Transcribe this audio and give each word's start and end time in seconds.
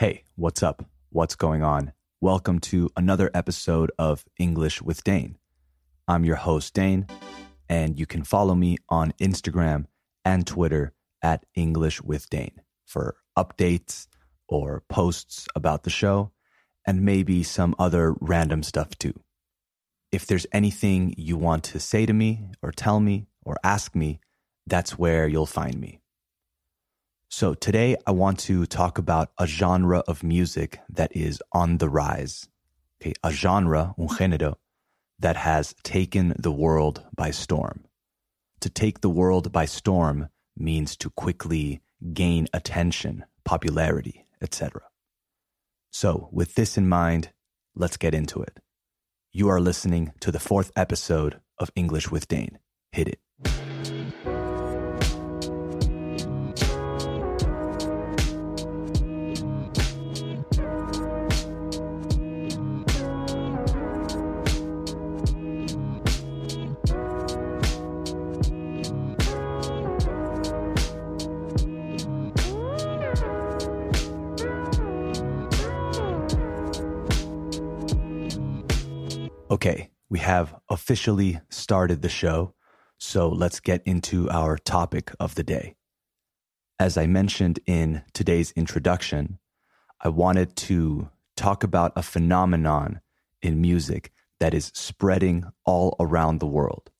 Hey, 0.00 0.24
what's 0.34 0.62
up? 0.62 0.86
What's 1.10 1.34
going 1.34 1.62
on? 1.62 1.92
Welcome 2.22 2.58
to 2.60 2.88
another 2.96 3.30
episode 3.34 3.92
of 3.98 4.24
English 4.38 4.80
with 4.80 5.04
Dane. 5.04 5.36
I'm 6.08 6.24
your 6.24 6.36
host, 6.36 6.72
Dane, 6.72 7.06
and 7.68 8.00
you 8.00 8.06
can 8.06 8.24
follow 8.24 8.54
me 8.54 8.78
on 8.88 9.12
Instagram 9.20 9.84
and 10.24 10.46
Twitter 10.46 10.94
at 11.20 11.44
English 11.54 12.00
with 12.00 12.30
Dane 12.30 12.62
for 12.86 13.16
updates 13.36 14.06
or 14.48 14.84
posts 14.88 15.46
about 15.54 15.82
the 15.82 15.90
show 15.90 16.32
and 16.86 17.02
maybe 17.02 17.42
some 17.42 17.74
other 17.78 18.14
random 18.22 18.62
stuff 18.62 18.96
too. 18.98 19.20
If 20.10 20.24
there's 20.24 20.46
anything 20.50 21.14
you 21.18 21.36
want 21.36 21.62
to 21.64 21.78
say 21.78 22.06
to 22.06 22.14
me 22.14 22.52
or 22.62 22.72
tell 22.72 23.00
me 23.00 23.26
or 23.44 23.58
ask 23.62 23.94
me, 23.94 24.20
that's 24.66 24.98
where 24.98 25.28
you'll 25.28 25.44
find 25.44 25.78
me. 25.78 25.99
So 27.32 27.54
today 27.54 27.96
I 28.08 28.10
want 28.10 28.40
to 28.40 28.66
talk 28.66 28.98
about 28.98 29.30
a 29.38 29.46
genre 29.46 30.00
of 30.08 30.24
music 30.24 30.80
that 30.88 31.14
is 31.14 31.40
on 31.52 31.78
the 31.78 31.88
rise. 31.88 32.48
Okay, 33.00 33.14
a 33.22 33.30
genre, 33.30 33.94
un 33.96 34.08
género, 34.08 34.56
that 35.20 35.36
has 35.36 35.72
taken 35.84 36.34
the 36.36 36.50
world 36.50 37.04
by 37.14 37.30
storm. 37.30 37.84
To 38.62 38.68
take 38.68 39.00
the 39.00 39.08
world 39.08 39.52
by 39.52 39.66
storm 39.66 40.28
means 40.58 40.96
to 40.96 41.10
quickly 41.10 41.80
gain 42.12 42.48
attention, 42.52 43.24
popularity, 43.44 44.26
etc. 44.42 44.82
So, 45.92 46.30
with 46.32 46.56
this 46.56 46.76
in 46.76 46.88
mind, 46.88 47.30
let's 47.76 47.96
get 47.96 48.12
into 48.12 48.42
it. 48.42 48.58
You 49.32 49.48
are 49.50 49.60
listening 49.60 50.12
to 50.18 50.32
the 50.32 50.40
fourth 50.40 50.72
episode 50.74 51.40
of 51.58 51.70
English 51.76 52.10
with 52.10 52.26
Dane. 52.26 52.58
Hit 52.90 53.06
it. 53.06 53.69
Officially 80.90 81.40
started 81.48 82.02
the 82.02 82.08
show, 82.08 82.52
so 82.98 83.28
let's 83.28 83.60
get 83.60 83.80
into 83.86 84.28
our 84.28 84.58
topic 84.58 85.12
of 85.20 85.36
the 85.36 85.44
day. 85.44 85.76
As 86.80 86.96
I 86.96 87.06
mentioned 87.06 87.60
in 87.64 88.02
today's 88.12 88.50
introduction, 88.56 89.38
I 90.00 90.08
wanted 90.08 90.56
to 90.56 91.08
talk 91.36 91.62
about 91.62 91.92
a 91.94 92.02
phenomenon 92.02 93.00
in 93.40 93.60
music 93.60 94.10
that 94.40 94.52
is 94.52 94.72
spreading 94.74 95.44
all 95.64 95.94
around 96.00 96.40
the 96.40 96.48
world. 96.48 96.90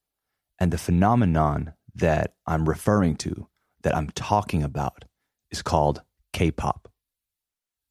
And 0.60 0.70
the 0.70 0.78
phenomenon 0.78 1.72
that 1.92 2.34
I'm 2.46 2.68
referring 2.68 3.16
to, 3.16 3.48
that 3.82 3.96
I'm 3.96 4.10
talking 4.10 4.62
about, 4.62 5.04
is 5.50 5.62
called 5.62 6.02
K 6.32 6.52
pop. 6.52 6.88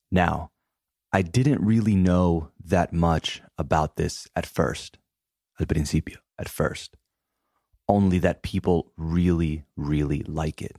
Now, 0.09 0.51
I 1.11 1.23
didn't 1.23 1.59
really 1.61 1.97
know 1.97 2.51
that 2.63 2.93
much 2.93 3.41
about 3.57 3.97
this 3.97 4.29
at 4.33 4.45
first, 4.45 4.97
al 5.59 5.65
principio, 5.65 6.17
at 6.37 6.49
first. 6.49 6.95
Only 7.87 8.19
that 8.19 8.43
people 8.43 8.91
really, 8.97 9.65
really 9.75 10.23
like 10.23 10.61
it. 10.61 10.77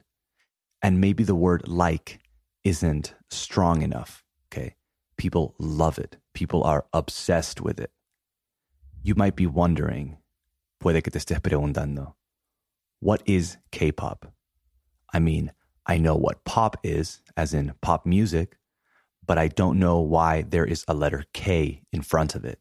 And 0.83 1.01
maybe 1.01 1.25
the 1.25 1.35
word 1.35 1.69
like 1.69 2.21
isn't 2.65 3.15
strong 3.31 3.83
enough, 3.83 4.25
okay? 4.49 4.77
People 5.17 5.55
love 5.59 5.99
it. 5.99 6.17
People 6.35 6.65
are 6.65 6.87
obsessed 6.93 7.61
with 7.61 7.79
it. 7.79 7.91
You 9.03 9.15
might 9.15 9.37
be 9.37 9.47
wondering, 9.47 10.19
puede 10.81 11.03
que 11.03 11.11
te 11.11 11.19
estés 11.19 11.41
preguntando, 11.41 12.15
what 13.01 13.23
is 13.27 13.59
K 13.71 13.93
pop? 13.93 14.33
I 15.13 15.19
mean, 15.19 15.53
I 15.87 15.99
know 15.99 16.15
what 16.15 16.45
pop 16.45 16.77
is, 16.83 17.21
as 17.37 17.53
in 17.53 17.75
pop 17.81 18.07
music, 18.07 18.57
but 19.27 19.39
I 19.39 19.49
don't 19.49 19.79
know 19.79 20.01
why 20.01 20.43
there 20.43 20.65
is 20.65 20.85
a 20.87 20.95
letter 20.95 21.25
K 21.33 21.83
in 21.93 22.03
front 22.03 22.35
of 22.35 22.45
it. 22.45 22.59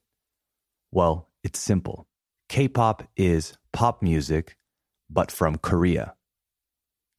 Well, 0.92 1.30
it's 1.44 1.60
simple. 1.60 2.08
K 2.50 2.68
pop 2.68 3.04
is 3.16 3.54
pop 3.72 4.02
music, 4.02 4.58
but 5.10 5.32
from 5.32 5.58
Korea. 5.58 6.16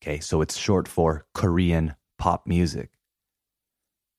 Okay, 0.02 0.18
so 0.18 0.42
it's 0.42 0.56
short 0.56 0.88
for 0.88 1.24
Korean 1.34 1.94
pop 2.18 2.46
music. 2.46 2.90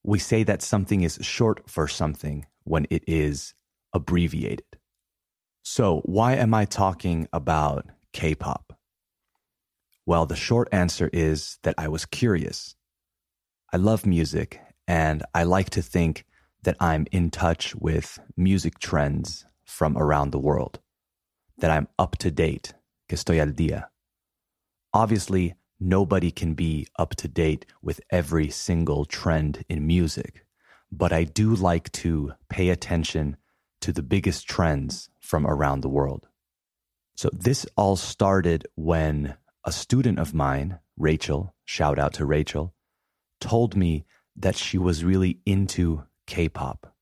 We 0.04 0.20
say 0.20 0.44
that 0.44 0.62
something 0.62 1.02
is 1.02 1.20
short 1.22 1.70
for 1.70 1.88
something 1.88 2.46
when 2.64 2.88
it 2.90 3.04
is 3.08 3.54
abbreviated. 3.94 4.66
So, 5.64 6.02
why 6.06 6.36
am 6.36 6.54
I 6.54 6.66
talking 6.66 7.28
about 7.34 7.86
K 8.14 8.34
pop? 8.34 8.74
Well, 10.06 10.26
the 10.26 10.36
short 10.36 10.70
answer 10.72 11.10
is 11.12 11.60
that 11.64 11.76
I 11.78 11.90
was 11.90 12.06
curious. 12.06 12.76
I 13.74 13.78
love 13.78 14.06
music 14.06 14.62
and 14.88 15.24
I 15.36 15.44
like 15.44 15.72
to 15.72 15.82
think 15.82 16.26
that 16.64 16.78
I'm 16.80 17.06
in 17.12 17.30
touch 17.32 17.76
with 17.76 18.18
music 18.38 18.80
trends 18.80 19.46
from 19.66 19.98
around 19.98 20.32
the 20.32 20.40
world, 20.40 20.80
that 21.62 21.72
I'm 21.72 21.88
up 21.98 22.18
to 22.18 22.30
date, 22.30 22.74
que 23.08 23.18
estoy 23.18 23.40
al 23.40 23.54
día. 23.54 23.86
Obviously, 24.94 25.56
nobody 25.80 26.32
can 26.32 26.54
be 26.54 26.88
up 27.00 27.16
to 27.16 27.28
date 27.28 27.66
with 27.82 28.02
every 28.12 28.50
single 28.50 29.06
trend 29.06 29.64
in 29.70 29.88
music, 29.88 30.46
but 30.92 31.14
I 31.14 31.24
do 31.24 31.56
like 31.56 31.92
to 31.94 32.34
pay 32.50 32.70
attention 32.70 33.38
to 33.80 33.94
the 33.94 34.04
biggest 34.04 34.48
trends 34.48 35.10
from 35.20 35.48
around 35.48 35.82
the 35.82 35.90
world. 35.90 36.28
So, 37.16 37.30
this 37.32 37.66
all 37.78 37.96
started 37.96 38.68
when 38.76 39.36
a 39.64 39.72
student 39.72 40.20
of 40.20 40.34
mine, 40.34 40.80
Rachel, 40.98 41.56
shout 41.66 42.00
out 42.00 42.14
to 42.14 42.26
Rachel, 42.26 42.74
told 43.40 43.76
me 43.76 44.06
that 44.36 44.56
she 44.56 44.78
was 44.78 45.04
really 45.04 45.40
into 45.46 46.04
K 46.26 46.50
pop. 46.50 46.94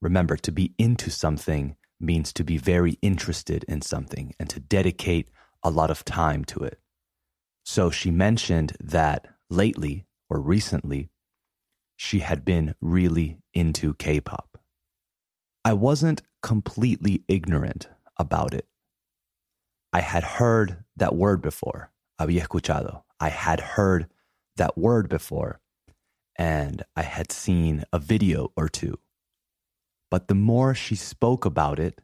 Remember, 0.00 0.36
to 0.36 0.52
be 0.52 0.74
into 0.78 1.10
something 1.10 1.76
means 2.02 2.32
to 2.32 2.44
be 2.44 2.58
very 2.58 2.98
interested 3.02 3.64
in 3.64 3.82
something 3.82 4.34
and 4.38 4.48
to 4.50 4.60
dedicate 4.60 5.28
a 5.62 5.70
lot 5.70 5.90
of 5.90 6.04
time 6.04 6.44
to 6.46 6.60
it. 6.60 6.80
So 7.64 7.90
she 7.90 8.10
mentioned 8.10 8.76
that 8.80 9.26
lately 9.48 10.06
or 10.28 10.40
recently, 10.40 11.10
she 11.96 12.20
had 12.20 12.44
been 12.44 12.74
really 12.80 13.38
into 13.54 13.94
K 13.94 14.20
pop. 14.20 14.58
I 15.64 15.72
wasn't 15.74 16.22
completely 16.42 17.22
ignorant 17.28 17.88
about 18.16 18.52
it. 18.52 18.66
I 19.92 20.00
had 20.00 20.24
heard 20.24 20.84
that 20.96 21.14
word 21.14 21.40
before. 21.40 21.92
Había 22.20 22.46
escuchado. 22.46 23.02
I 23.20 23.28
had 23.28 23.60
heard 23.60 24.08
that 24.56 24.76
word 24.76 25.08
before 25.08 25.60
and 26.36 26.82
I 26.96 27.02
had 27.02 27.30
seen 27.30 27.84
a 27.92 27.98
video 27.98 28.52
or 28.56 28.68
two. 28.68 28.98
But 30.12 30.28
the 30.28 30.34
more 30.34 30.74
she 30.74 30.94
spoke 30.94 31.46
about 31.46 31.78
it, 31.78 32.02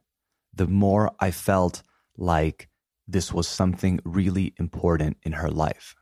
the 0.55 0.67
more 0.67 1.13
I 1.21 1.31
felt 1.31 1.83
like 2.17 2.71
this 3.07 3.35
was 3.35 3.47
something 3.47 4.01
really 4.03 4.55
important 4.59 5.19
in 5.25 5.33
her 5.33 5.51
life. 5.51 5.95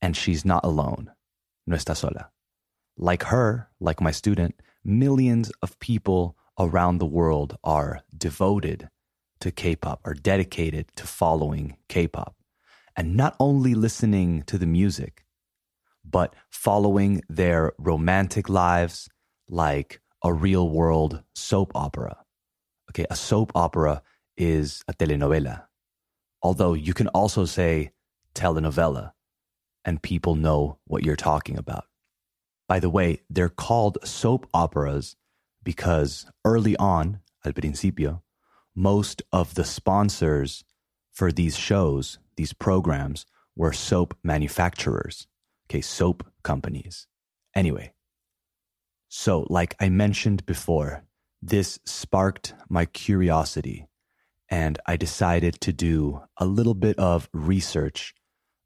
And 0.00 0.16
she's 0.16 0.44
not 0.44 0.64
alone. 0.64 1.10
No 1.66 1.74
está 1.74 1.96
sola. 1.96 2.30
Like 2.96 3.24
her, 3.24 3.70
like 3.80 4.00
my 4.00 4.12
student, 4.12 4.54
millions 4.84 5.50
of 5.62 5.80
people 5.80 6.36
around 6.56 6.98
the 6.98 7.12
world 7.18 7.58
are 7.64 8.02
devoted 8.16 8.88
to 9.40 9.50
K 9.50 9.74
pop, 9.74 9.98
are 10.04 10.14
dedicated 10.14 10.86
to 10.94 11.08
following 11.08 11.76
K 11.88 12.06
pop. 12.06 12.36
And 12.96 13.16
not 13.16 13.34
only 13.40 13.74
listening 13.74 14.44
to 14.44 14.58
the 14.58 14.72
music, 14.80 15.24
but 16.04 16.36
following 16.50 17.20
their 17.28 17.72
romantic 17.78 18.48
lives 18.48 19.08
like 19.48 20.01
a 20.22 20.32
real 20.32 20.68
world 20.68 21.22
soap 21.34 21.72
opera. 21.74 22.16
Okay, 22.90 23.06
a 23.10 23.16
soap 23.16 23.52
opera 23.54 24.02
is 24.36 24.82
a 24.88 24.92
telenovela. 24.92 25.64
Although 26.42 26.74
you 26.74 26.94
can 26.94 27.08
also 27.08 27.44
say 27.44 27.92
telenovela, 28.34 29.12
and 29.84 30.02
people 30.02 30.34
know 30.34 30.78
what 30.86 31.04
you're 31.04 31.16
talking 31.16 31.58
about. 31.58 31.84
By 32.68 32.78
the 32.78 32.90
way, 32.90 33.22
they're 33.28 33.48
called 33.48 33.98
soap 34.04 34.46
operas 34.54 35.16
because 35.62 36.26
early 36.44 36.76
on, 36.76 37.20
al 37.44 37.52
principio, 37.52 38.22
most 38.74 39.22
of 39.32 39.54
the 39.54 39.64
sponsors 39.64 40.64
for 41.12 41.32
these 41.32 41.56
shows, 41.56 42.18
these 42.36 42.52
programs, 42.52 43.26
were 43.56 43.72
soap 43.72 44.16
manufacturers 44.22 45.26
okay, 45.72 45.80
soap 45.80 46.26
companies. 46.42 47.06
Anyway, 47.54 47.92
so 49.14 49.46
like 49.50 49.76
I 49.78 49.90
mentioned 49.90 50.46
before, 50.46 51.04
this 51.42 51.78
sparked 51.84 52.54
my 52.70 52.86
curiosity, 52.86 53.86
and 54.48 54.78
I 54.86 54.96
decided 54.96 55.60
to 55.60 55.70
do 55.70 56.22
a 56.38 56.46
little 56.46 56.72
bit 56.72 56.98
of 56.98 57.28
research 57.34 58.14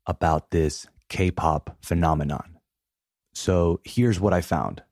about 0.06 0.52
this 0.52 0.86
K 1.08 1.32
pop 1.32 1.76
phenomenon. 1.82 2.58
So 3.34 3.80
here's 3.82 4.20
what 4.20 4.32
I 4.32 4.40
found. 4.40 4.84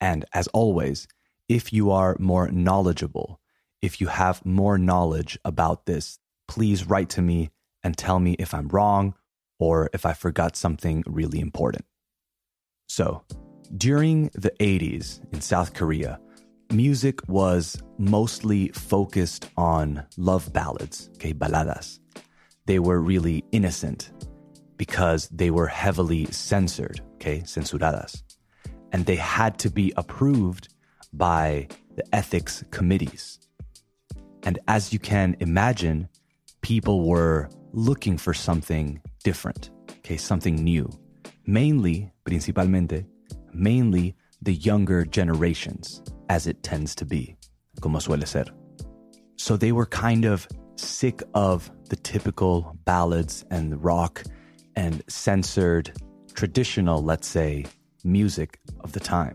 And 0.00 0.24
as 0.32 0.46
always, 0.48 1.06
if 1.46 1.74
you 1.74 1.90
are 1.90 2.16
more 2.18 2.50
knowledgeable, 2.50 3.38
if 3.82 4.00
you 4.00 4.06
have 4.06 4.46
more 4.46 4.78
knowledge 4.78 5.38
about 5.44 5.84
this, 5.84 6.18
please 6.48 6.86
write 6.86 7.10
to 7.10 7.20
me 7.20 7.50
and 7.84 7.98
tell 7.98 8.18
me 8.18 8.34
if 8.38 8.54
I'm 8.54 8.68
wrong 8.68 9.14
or 9.58 9.90
if 9.92 10.06
I 10.06 10.14
forgot 10.14 10.56
something 10.56 11.04
really 11.06 11.40
important. 11.40 11.84
So, 12.88 13.24
during 13.76 14.30
the 14.34 14.52
80s 14.60 15.20
in 15.32 15.40
South 15.40 15.74
Korea, 15.74 16.20
music 16.70 17.26
was 17.28 17.82
mostly 17.98 18.68
focused 18.68 19.48
on 19.56 20.04
love 20.16 20.52
ballads, 20.52 21.10
okay, 21.14 21.32
baladas. 21.32 21.98
They 22.66 22.78
were 22.78 23.00
really 23.00 23.44
innocent 23.52 24.12
because 24.76 25.28
they 25.28 25.50
were 25.50 25.66
heavily 25.66 26.26
censored, 26.26 27.00
okay, 27.14 27.40
censuradas. 27.40 28.22
And 28.92 29.06
they 29.06 29.16
had 29.16 29.58
to 29.60 29.70
be 29.70 29.92
approved 29.96 30.68
by 31.12 31.68
the 31.96 32.04
ethics 32.14 32.64
committees. 32.70 33.38
And 34.42 34.58
as 34.68 34.92
you 34.92 34.98
can 34.98 35.36
imagine, 35.40 36.08
people 36.60 37.06
were 37.06 37.48
looking 37.72 38.16
for 38.18 38.34
something 38.34 39.00
different, 39.24 39.70
okay, 39.98 40.16
something 40.16 40.56
new. 40.56 40.88
Mainly, 41.46 42.12
principalmente, 42.24 43.06
mainly 43.56 44.14
the 44.42 44.54
younger 44.54 45.04
generations, 45.04 46.02
as 46.28 46.46
it 46.46 46.62
tends 46.62 46.94
to 46.96 47.04
be, 47.04 47.36
como 47.80 47.98
suele 47.98 48.26
ser. 48.26 48.44
So 49.36 49.56
they 49.56 49.72
were 49.72 49.86
kind 49.86 50.24
of 50.24 50.46
sick 50.76 51.22
of 51.34 51.70
the 51.88 51.96
typical 51.96 52.76
ballads 52.84 53.44
and 53.50 53.82
rock 53.82 54.22
and 54.76 55.02
censored 55.08 55.92
traditional, 56.34 57.02
let's 57.02 57.26
say, 57.26 57.64
music 58.04 58.58
of 58.80 58.92
the 58.92 59.00
time. 59.00 59.34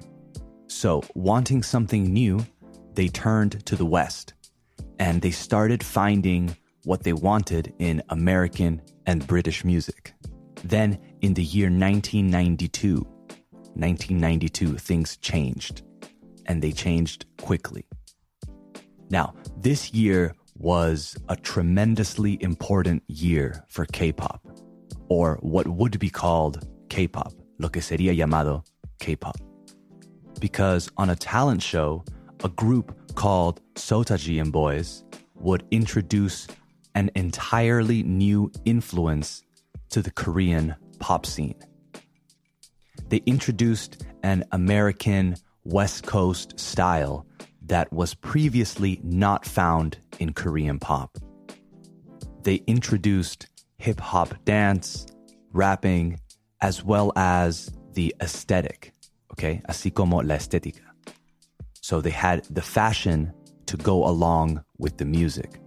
So, 0.67 1.03
wanting 1.15 1.63
something 1.63 2.13
new, 2.13 2.45
they 2.93 3.07
turned 3.07 3.65
to 3.65 3.75
the 3.75 3.85
West 3.85 4.33
and 4.99 5.21
they 5.21 5.31
started 5.31 5.83
finding 5.83 6.55
what 6.85 7.03
they 7.03 7.13
wanted 7.13 7.73
in 7.79 8.01
American 8.09 8.81
and 9.05 9.25
British 9.27 9.65
music. 9.65 10.13
Then, 10.63 10.99
in 11.21 11.33
the 11.33 11.43
year 11.43 11.67
1992, 11.67 13.05
1992, 13.75 14.77
things 14.77 15.17
changed 15.17 15.83
and 16.45 16.61
they 16.61 16.71
changed 16.71 17.25
quickly. 17.41 17.85
Now, 19.09 19.33
this 19.57 19.93
year 19.93 20.35
was 20.57 21.15
a 21.29 21.35
tremendously 21.35 22.37
important 22.41 23.03
year 23.07 23.65
for 23.67 23.85
K 23.85 24.11
pop, 24.11 24.45
or 25.09 25.37
what 25.41 25.67
would 25.67 25.99
be 25.99 26.09
called 26.09 26.67
K 26.89 27.07
pop, 27.07 27.33
lo 27.59 27.69
que 27.69 27.81
sería 27.81 28.15
llamado 28.15 28.63
K 28.99 29.15
pop. 29.15 29.37
Because 30.39 30.89
on 30.97 31.09
a 31.09 31.15
talent 31.15 31.61
show, 31.61 32.03
a 32.43 32.49
group 32.49 32.95
called 33.15 33.61
Seo 33.75 34.03
Taiji 34.03 34.41
and 34.41 34.51
Boys 34.51 35.03
would 35.35 35.63
introduce 35.71 36.47
an 36.95 37.09
entirely 37.15 38.03
new 38.03 38.51
influence 38.65 39.43
to 39.89 40.01
the 40.01 40.11
Korean 40.11 40.75
pop 40.99 41.25
scene. 41.25 41.55
They 43.11 43.21
introduced 43.25 44.05
an 44.23 44.45
American 44.53 45.35
West 45.65 46.05
Coast 46.05 46.57
style 46.57 47.25
that 47.63 47.91
was 47.91 48.13
previously 48.13 49.01
not 49.03 49.45
found 49.45 49.97
in 50.19 50.31
Korean 50.31 50.79
pop. 50.79 51.17
They 52.43 52.63
introduced 52.67 53.47
hip 53.79 53.99
hop 53.99 54.33
dance, 54.45 55.05
rapping, 55.51 56.21
as 56.61 56.85
well 56.85 57.11
as 57.17 57.69
the 57.95 58.15
aesthetic, 58.21 58.93
okay? 59.33 59.61
Así 59.67 59.93
como 59.93 60.21
la 60.21 60.35
estética. 60.35 60.79
So 61.81 61.99
they 61.99 62.11
had 62.11 62.45
the 62.45 62.61
fashion 62.61 63.33
to 63.65 63.75
go 63.75 64.07
along 64.07 64.63
with 64.77 64.95
the 64.95 65.05
music. 65.05 65.59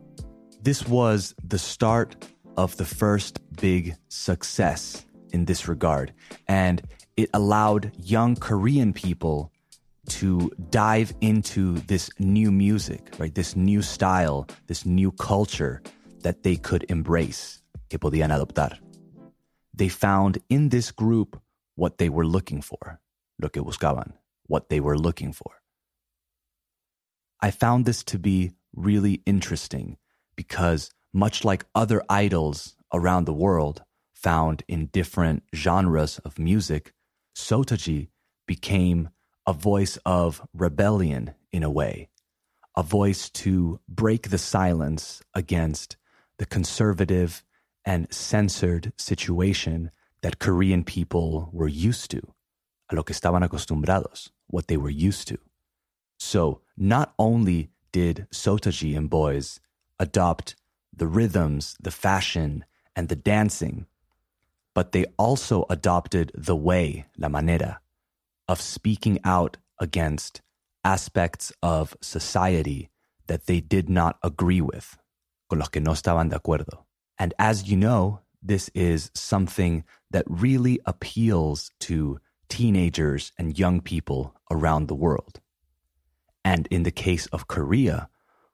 This 0.62 0.88
was 0.88 1.34
the 1.44 1.58
start 1.58 2.16
of 2.56 2.74
the 2.78 2.86
first 2.86 3.38
big 3.60 3.96
success 4.08 5.04
in 5.34 5.44
this 5.44 5.68
regard, 5.68 6.14
and 6.48 6.80
it 7.16 7.30
allowed 7.32 7.92
young 7.98 8.36
Korean 8.36 8.92
people 8.92 9.52
to 10.08 10.50
dive 10.70 11.14
into 11.20 11.78
this 11.86 12.10
new 12.18 12.50
music, 12.50 13.14
right? 13.18 13.34
This 13.34 13.56
new 13.56 13.82
style, 13.82 14.46
this 14.66 14.84
new 14.84 15.12
culture 15.12 15.82
that 16.22 16.42
they 16.42 16.56
could 16.56 16.84
embrace, 16.90 17.62
que 17.88 17.98
podían 17.98 18.30
adoptar. 18.30 18.78
They 19.72 19.88
found 19.88 20.38
in 20.48 20.68
this 20.68 20.90
group 20.90 21.40
what 21.76 21.98
they 21.98 22.08
were 22.08 22.26
looking 22.26 22.60
for, 22.60 23.00
lo 23.40 23.48
que 23.48 23.62
buscaban, 23.62 24.12
what 24.46 24.68
they 24.68 24.80
were 24.80 24.98
looking 24.98 25.32
for. 25.32 25.62
I 27.40 27.50
found 27.50 27.84
this 27.84 28.02
to 28.04 28.18
be 28.18 28.52
really 28.74 29.22
interesting 29.26 29.96
because 30.36 30.90
much 31.12 31.44
like 31.44 31.66
other 31.74 32.02
idols 32.08 32.76
around 32.92 33.24
the 33.24 33.32
world 33.32 33.82
found 34.14 34.62
in 34.68 34.86
different 34.86 35.42
genres 35.54 36.18
of 36.20 36.38
music, 36.38 36.92
Seo 37.34 37.64
Taiji 37.64 38.08
became 38.46 39.10
a 39.46 39.52
voice 39.52 39.98
of 40.04 40.46
rebellion 40.54 41.34
in 41.52 41.62
a 41.62 41.70
way, 41.70 42.08
a 42.76 42.82
voice 42.82 43.28
to 43.30 43.80
break 43.88 44.30
the 44.30 44.38
silence 44.38 45.22
against 45.34 45.96
the 46.38 46.46
conservative 46.46 47.44
and 47.84 48.12
censored 48.12 48.92
situation 48.96 49.90
that 50.22 50.38
Korean 50.38 50.84
people 50.84 51.50
were 51.52 51.68
used 51.68 52.10
to, 52.12 52.22
a 52.90 52.94
lo 52.94 53.02
que 53.02 53.14
estaban 53.14 53.46
acostumbrados, 53.46 54.30
what 54.46 54.68
they 54.68 54.76
were 54.76 54.90
used 54.90 55.28
to. 55.28 55.38
So 56.18 56.62
not 56.76 57.12
only 57.18 57.70
did 57.92 58.26
Seo 58.32 58.58
Taiji 58.58 58.96
and 58.96 59.10
boys 59.10 59.60
adopt 59.98 60.56
the 60.96 61.06
rhythms, 61.06 61.76
the 61.80 61.90
fashion, 61.90 62.64
and 62.96 63.08
the 63.08 63.16
dancing, 63.16 63.86
but 64.74 64.92
they 64.92 65.06
also 65.18 65.64
adopted 65.70 66.32
the 66.34 66.56
way, 66.56 67.06
la 67.16 67.28
manera, 67.28 67.80
of 68.48 68.60
speaking 68.60 69.18
out 69.24 69.56
against 69.80 70.42
aspects 70.84 71.52
of 71.62 71.96
society 72.02 72.90
that 73.26 73.46
they 73.46 73.60
did 73.60 73.88
not 73.88 74.18
agree 74.22 74.60
with, 74.60 74.98
con 75.48 75.58
los 75.58 75.68
que 75.68 75.80
no 75.80 75.92
estaban 75.92 76.28
de 76.28 76.38
acuerdo. 76.38 76.84
And 77.18 77.32
as 77.38 77.68
you 77.68 77.76
know, 77.76 78.20
this 78.42 78.68
is 78.74 79.10
something 79.14 79.84
that 80.10 80.24
really 80.28 80.80
appeals 80.84 81.70
to 81.80 82.20
teenagers 82.48 83.32
and 83.38 83.58
young 83.58 83.80
people 83.80 84.34
around 84.50 84.88
the 84.88 84.94
world. 84.94 85.40
And 86.44 86.66
in 86.70 86.82
the 86.82 86.90
case 86.90 87.26
of 87.26 87.48
Korea, 87.48 88.10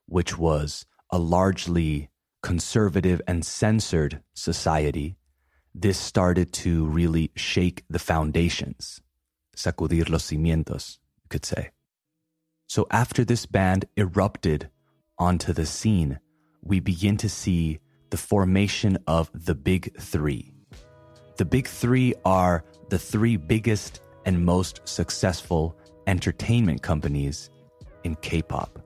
which 0.06 0.38
was 0.38 0.86
a 1.10 1.18
largely 1.18 2.10
conservative 2.42 3.20
and 3.26 3.44
censored 3.44 4.22
society, 4.32 5.16
this 5.74 5.98
started 5.98 6.52
to 6.52 6.86
really 6.86 7.30
shake 7.36 7.84
the 7.88 7.98
foundations 7.98 9.00
sacudir 9.60 10.08
los 10.08 10.24
cimientos, 10.24 10.98
you 11.22 11.28
could 11.28 11.44
say. 11.44 11.70
So 12.66 12.86
after 12.90 13.24
this 13.24 13.46
band 13.46 13.84
erupted 13.96 14.70
onto 15.18 15.52
the 15.52 15.66
scene, 15.66 16.18
we 16.62 16.80
begin 16.80 17.16
to 17.18 17.28
see 17.28 17.80
the 18.10 18.16
formation 18.16 18.98
of 19.06 19.30
the 19.34 19.54
big 19.54 19.98
three. 20.00 20.52
The 21.36 21.44
big 21.44 21.66
three 21.66 22.14
are 22.24 22.64
the 22.88 22.98
three 22.98 23.36
biggest 23.36 24.00
and 24.24 24.44
most 24.44 24.86
successful 24.86 25.76
entertainment 26.06 26.82
companies 26.82 27.50
in 28.04 28.14
K 28.16 28.42
pop, 28.42 28.78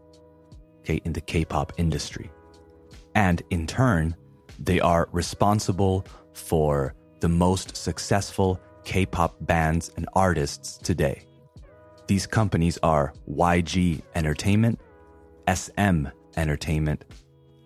okay, 0.80 1.00
in 1.04 1.12
the 1.12 1.20
K 1.20 1.44
pop 1.44 1.72
industry. 1.76 2.30
And 3.14 3.42
in 3.50 3.66
turn, 3.66 4.16
they 4.58 4.80
are 4.80 5.08
responsible 5.12 6.06
for 6.32 6.94
the 7.20 7.28
most 7.28 7.76
successful 7.76 8.60
K 8.84 9.06
pop 9.06 9.34
bands 9.40 9.90
and 9.96 10.08
artists 10.14 10.78
today. 10.78 11.22
These 12.06 12.26
companies 12.26 12.78
are 12.82 13.14
YG 13.30 14.02
Entertainment, 14.14 14.78
SM 15.52 16.06
Entertainment, 16.36 17.04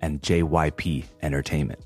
and 0.01 0.23
JYP 0.23 1.05
Entertainment. 1.23 1.81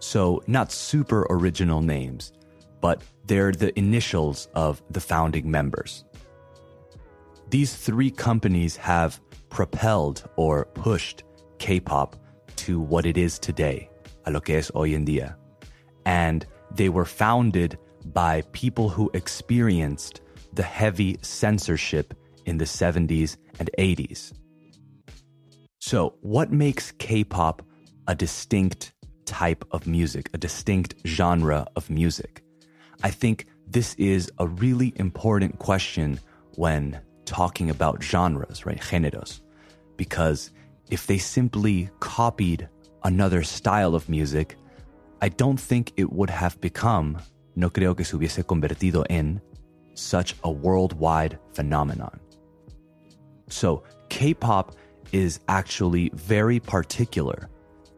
So, 0.00 0.42
not 0.48 0.72
super 0.72 1.26
original 1.30 1.80
names, 1.80 2.32
but 2.80 3.02
they're 3.26 3.52
the 3.52 3.76
initials 3.78 4.48
of 4.54 4.82
the 4.90 5.00
founding 5.00 5.48
members. 5.48 6.04
These 7.50 7.76
three 7.76 8.10
companies 8.10 8.76
have 8.76 9.20
propelled 9.50 10.28
or 10.36 10.64
pushed 10.64 11.22
K 11.58 11.78
pop 11.78 12.16
to 12.56 12.80
what 12.80 13.06
it 13.06 13.16
is 13.16 13.38
today, 13.38 13.88
a 14.26 14.30
lo 14.30 14.40
que 14.40 14.58
es 14.58 14.70
hoy 14.74 14.94
en 14.94 15.04
día. 15.04 15.36
And 16.04 16.46
they 16.70 16.88
were 16.88 17.04
founded 17.04 17.78
by 18.06 18.42
people 18.52 18.88
who 18.88 19.10
experienced 19.14 20.20
the 20.52 20.62
heavy 20.62 21.18
censorship 21.22 22.14
in 22.44 22.58
the 22.58 22.64
70s 22.64 23.36
and 23.58 23.70
80s. 23.78 24.32
So, 25.80 26.14
what 26.20 26.52
makes 26.52 26.92
K 26.92 27.24
pop 27.24 27.62
a 28.06 28.14
distinct 28.14 28.92
type 29.24 29.64
of 29.70 29.86
music, 29.86 30.30
a 30.32 30.38
distinct 30.38 30.94
genre 31.06 31.66
of 31.76 31.90
music? 31.90 32.42
I 33.02 33.10
think 33.10 33.46
this 33.66 33.94
is 33.94 34.30
a 34.38 34.46
really 34.46 34.92
important 34.96 35.58
question 35.58 36.20
when 36.56 37.00
talking 37.24 37.70
about 37.70 38.02
genres, 38.02 38.66
right? 38.66 38.80
Géneros. 38.80 39.40
Because 39.96 40.50
if 40.90 41.06
they 41.06 41.18
simply 41.18 41.90
copied 42.00 42.68
another 43.04 43.42
style 43.42 43.94
of 43.94 44.08
music, 44.08 44.56
I 45.20 45.28
don't 45.28 45.58
think 45.58 45.92
it 45.96 46.12
would 46.12 46.30
have 46.30 46.60
become, 46.60 47.18
no 47.56 47.70
creo 47.70 47.96
que 47.96 48.04
se 48.04 48.16
hubiese 48.16 48.44
convertido 48.44 49.04
en, 49.08 49.40
such 49.94 50.34
a 50.44 50.50
worldwide 50.50 51.38
phenomenon. 51.52 52.18
So, 53.48 53.82
K 54.08 54.34
pop 54.34 54.74
is 55.12 55.40
actually 55.48 56.10
very 56.14 56.58
particular 56.58 57.48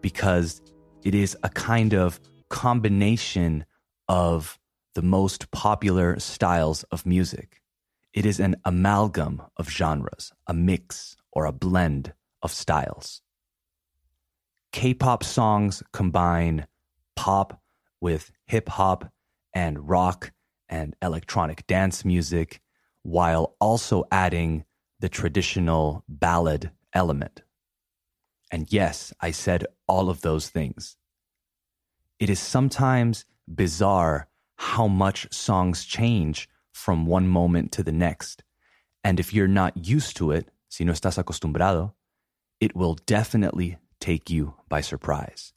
because 0.00 0.60
it 1.04 1.14
is 1.14 1.36
a 1.42 1.48
kind 1.48 1.94
of 1.94 2.20
combination 2.50 3.64
of 4.08 4.58
the 4.94 5.02
most 5.02 5.50
popular 5.50 6.18
styles 6.18 6.82
of 6.84 7.06
music. 7.06 7.60
It 8.12 8.26
is 8.26 8.38
an 8.38 8.56
amalgam 8.64 9.42
of 9.56 9.68
genres, 9.70 10.32
a 10.46 10.54
mix 10.54 11.16
or 11.32 11.46
a 11.46 11.52
blend 11.52 12.12
of 12.42 12.52
styles. 12.52 13.22
K 14.74 14.92
pop 14.92 15.22
songs 15.22 15.84
combine 15.92 16.66
pop 17.14 17.62
with 18.00 18.32
hip 18.44 18.68
hop 18.68 19.08
and 19.54 19.88
rock 19.88 20.32
and 20.68 20.96
electronic 21.00 21.64
dance 21.68 22.04
music 22.04 22.60
while 23.04 23.54
also 23.60 24.02
adding 24.10 24.64
the 24.98 25.08
traditional 25.08 26.02
ballad 26.08 26.72
element. 26.92 27.42
And 28.50 28.66
yes, 28.72 29.12
I 29.20 29.30
said 29.30 29.64
all 29.86 30.10
of 30.10 30.22
those 30.22 30.48
things. 30.48 30.96
It 32.18 32.28
is 32.28 32.40
sometimes 32.40 33.26
bizarre 33.46 34.26
how 34.56 34.88
much 34.88 35.32
songs 35.32 35.84
change 35.84 36.48
from 36.72 37.06
one 37.06 37.28
moment 37.28 37.70
to 37.72 37.84
the 37.84 37.92
next. 37.92 38.42
And 39.04 39.20
if 39.20 39.32
you're 39.32 39.46
not 39.46 39.86
used 39.86 40.16
to 40.16 40.32
it, 40.32 40.48
si 40.68 40.82
no 40.82 40.92
estás 40.92 41.16
acostumbrado, 41.16 41.92
it 42.58 42.74
will 42.74 42.94
definitely 43.06 43.78
take 44.04 44.28
you 44.28 44.52
by 44.68 44.82
surprise. 44.82 45.54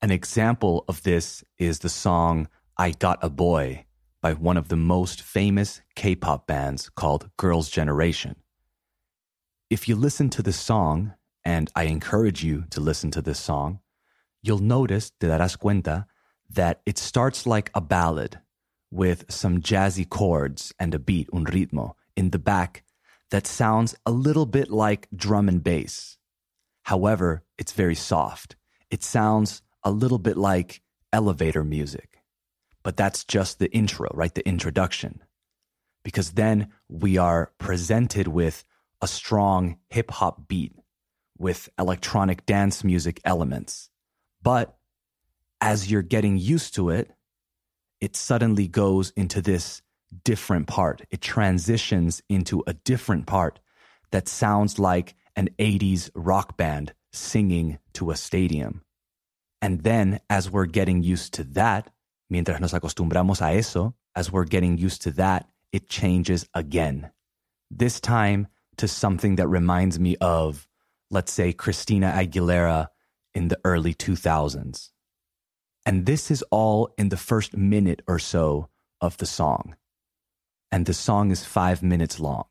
An 0.00 0.10
example 0.10 0.86
of 0.88 1.02
this 1.02 1.44
is 1.58 1.80
the 1.80 1.90
song 1.90 2.48
I 2.78 2.92
Got 2.92 3.18
a 3.20 3.28
Boy 3.28 3.84
by 4.22 4.32
one 4.32 4.56
of 4.56 4.68
the 4.68 4.76
most 4.76 5.20
famous 5.20 5.82
K 5.94 6.14
pop 6.14 6.46
bands 6.46 6.88
called 6.88 7.28
Girls' 7.36 7.68
Generation. 7.68 8.36
If 9.68 9.88
you 9.88 9.94
listen 9.94 10.30
to 10.30 10.42
the 10.42 10.54
song, 10.54 11.12
and 11.44 11.70
I 11.76 11.82
encourage 11.84 12.42
you 12.42 12.64
to 12.70 12.80
listen 12.80 13.10
to 13.10 13.20
this 13.20 13.38
song, 13.38 13.80
you'll 14.42 14.70
notice, 14.76 15.10
te 15.10 15.26
darás 15.26 15.58
cuenta, 15.58 16.06
that 16.48 16.80
it 16.86 16.96
starts 16.96 17.46
like 17.46 17.70
a 17.74 17.82
ballad 17.82 18.40
with 18.90 19.26
some 19.28 19.60
jazzy 19.60 20.08
chords 20.08 20.72
and 20.78 20.94
a 20.94 20.98
beat, 20.98 21.28
un 21.30 21.44
ritmo, 21.44 21.92
in 22.16 22.30
the 22.30 22.38
back 22.38 22.84
that 23.30 23.46
sounds 23.46 23.94
a 24.06 24.10
little 24.10 24.46
bit 24.46 24.70
like 24.70 25.08
drum 25.14 25.46
and 25.46 25.62
bass. 25.62 26.15
However, 26.86 27.42
it's 27.58 27.72
very 27.72 27.96
soft. 27.96 28.54
It 28.92 29.02
sounds 29.02 29.60
a 29.82 29.90
little 29.90 30.18
bit 30.18 30.36
like 30.36 30.82
elevator 31.12 31.64
music. 31.64 32.22
But 32.84 32.96
that's 32.96 33.24
just 33.24 33.58
the 33.58 33.68
intro, 33.72 34.08
right? 34.14 34.32
The 34.32 34.46
introduction. 34.46 35.24
Because 36.04 36.32
then 36.32 36.68
we 36.88 37.18
are 37.18 37.50
presented 37.58 38.28
with 38.28 38.64
a 39.02 39.08
strong 39.08 39.78
hip 39.90 40.12
hop 40.12 40.46
beat 40.46 40.76
with 41.36 41.68
electronic 41.76 42.46
dance 42.46 42.84
music 42.84 43.20
elements. 43.24 43.90
But 44.40 44.76
as 45.60 45.90
you're 45.90 46.02
getting 46.02 46.36
used 46.36 46.76
to 46.76 46.90
it, 46.90 47.10
it 48.00 48.14
suddenly 48.14 48.68
goes 48.68 49.10
into 49.16 49.42
this 49.42 49.82
different 50.22 50.68
part. 50.68 51.02
It 51.10 51.20
transitions 51.20 52.22
into 52.28 52.62
a 52.64 52.74
different 52.74 53.26
part 53.26 53.58
that 54.12 54.28
sounds 54.28 54.78
like 54.78 55.15
an 55.36 55.50
80s 55.58 56.10
rock 56.14 56.56
band 56.56 56.94
singing 57.12 57.78
to 57.94 58.10
a 58.10 58.16
stadium. 58.16 58.82
And 59.62 59.82
then, 59.82 60.20
as 60.28 60.50
we're 60.50 60.66
getting 60.66 61.02
used 61.02 61.34
to 61.34 61.44
that, 61.44 61.90
mientras 62.28 62.60
nos 62.60 62.72
acostumbramos 62.72 63.40
a 63.40 63.56
eso, 63.56 63.94
as 64.14 64.32
we're 64.32 64.44
getting 64.44 64.78
used 64.78 65.02
to 65.02 65.10
that, 65.12 65.48
it 65.72 65.88
changes 65.88 66.46
again. 66.54 67.10
This 67.70 68.00
time 68.00 68.48
to 68.76 68.88
something 68.88 69.36
that 69.36 69.48
reminds 69.48 69.98
me 69.98 70.16
of, 70.20 70.68
let's 71.10 71.32
say, 71.32 71.52
Christina 71.52 72.12
Aguilera 72.14 72.88
in 73.34 73.48
the 73.48 73.58
early 73.64 73.94
2000s. 73.94 74.90
And 75.84 76.06
this 76.06 76.30
is 76.30 76.42
all 76.50 76.90
in 76.98 77.10
the 77.10 77.16
first 77.16 77.56
minute 77.56 78.02
or 78.06 78.18
so 78.18 78.68
of 79.00 79.16
the 79.18 79.26
song. 79.26 79.76
And 80.72 80.86
the 80.86 80.94
song 80.94 81.30
is 81.30 81.44
five 81.44 81.82
minutes 81.82 82.18
long. 82.18 82.46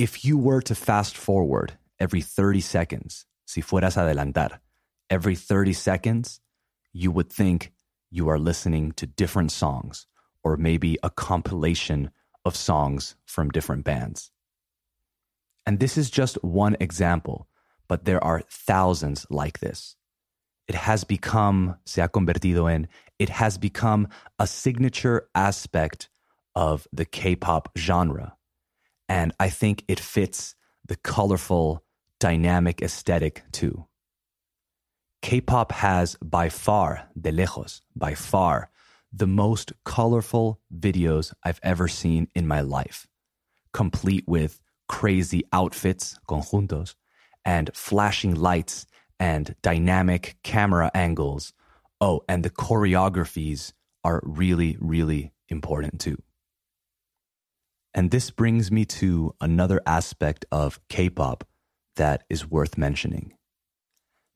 If 0.00 0.24
you 0.24 0.38
were 0.38 0.62
to 0.62 0.74
fast 0.74 1.14
forward 1.14 1.74
every 1.98 2.22
30 2.22 2.62
seconds, 2.62 3.26
si 3.44 3.60
fueras 3.60 3.98
adelantar, 3.98 4.58
every 5.10 5.34
30 5.34 5.74
seconds, 5.74 6.40
you 6.90 7.10
would 7.10 7.30
think 7.30 7.74
you 8.10 8.26
are 8.30 8.38
listening 8.38 8.92
to 8.92 9.06
different 9.06 9.52
songs 9.52 10.06
or 10.42 10.56
maybe 10.56 10.96
a 11.02 11.10
compilation 11.10 12.12
of 12.46 12.56
songs 12.56 13.14
from 13.26 13.50
different 13.50 13.84
bands. 13.84 14.30
And 15.66 15.80
this 15.80 15.98
is 15.98 16.08
just 16.08 16.42
one 16.42 16.78
example, 16.80 17.46
but 17.86 18.06
there 18.06 18.24
are 18.24 18.40
thousands 18.48 19.26
like 19.28 19.58
this 19.60 19.96
it 20.66 20.76
has 20.76 21.04
become, 21.04 21.76
se 21.84 22.00
ha 22.00 22.08
convertido 22.08 22.72
en, 22.72 22.88
it 23.18 23.28
has 23.28 23.58
become 23.58 24.08
a 24.38 24.46
signature 24.46 25.28
aspect 25.34 26.08
of 26.54 26.88
the 26.90 27.04
K 27.04 27.36
pop 27.36 27.68
genre. 27.76 28.38
And 29.10 29.32
I 29.40 29.50
think 29.50 29.82
it 29.88 29.98
fits 29.98 30.54
the 30.86 30.94
colorful, 30.94 31.82
dynamic 32.20 32.80
aesthetic 32.80 33.42
too. 33.50 33.86
K 35.20 35.40
pop 35.40 35.72
has 35.72 36.16
by 36.22 36.48
far, 36.48 37.08
de 37.20 37.32
lejos, 37.32 37.80
by 37.96 38.14
far, 38.14 38.70
the 39.12 39.26
most 39.26 39.72
colorful 39.84 40.60
videos 40.72 41.34
I've 41.42 41.58
ever 41.64 41.88
seen 41.88 42.28
in 42.36 42.46
my 42.46 42.60
life, 42.60 43.08
complete 43.72 44.24
with 44.28 44.60
crazy 44.88 45.42
outfits, 45.52 46.16
conjuntos, 46.28 46.94
and 47.44 47.68
flashing 47.74 48.36
lights 48.36 48.86
and 49.18 49.56
dynamic 49.60 50.36
camera 50.44 50.88
angles. 50.94 51.52
Oh, 52.00 52.20
and 52.28 52.44
the 52.44 52.50
choreographies 52.50 53.72
are 54.04 54.22
really, 54.22 54.76
really 54.80 55.32
important 55.48 56.00
too. 56.00 56.22
And 57.94 58.10
this 58.10 58.30
brings 58.30 58.70
me 58.70 58.84
to 58.86 59.34
another 59.40 59.80
aspect 59.86 60.44
of 60.52 60.80
K 60.88 61.10
pop 61.10 61.44
that 61.96 62.24
is 62.30 62.48
worth 62.48 62.78
mentioning. 62.78 63.32